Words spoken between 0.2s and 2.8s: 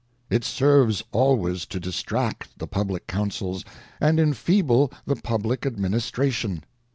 ŌĆö It serves always to distract the